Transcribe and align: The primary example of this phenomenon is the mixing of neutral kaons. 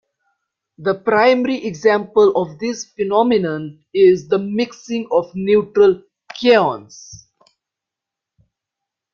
The 0.79 0.95
primary 0.95 1.63
example 1.63 2.33
of 2.35 2.57
this 2.57 2.85
phenomenon 2.85 3.85
is 3.93 4.27
the 4.27 4.39
mixing 4.39 5.07
of 5.11 5.29
neutral 5.35 6.01
kaons. 6.33 7.27